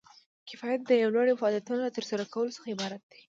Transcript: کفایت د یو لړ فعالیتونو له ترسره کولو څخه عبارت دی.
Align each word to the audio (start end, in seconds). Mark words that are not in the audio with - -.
کفایت 0.49 0.81
د 0.85 0.91
یو 1.03 1.09
لړ 1.15 1.25
فعالیتونو 1.41 1.79
له 1.85 1.91
ترسره 1.97 2.23
کولو 2.33 2.55
څخه 2.57 2.67
عبارت 2.75 3.01
دی. 3.11 3.21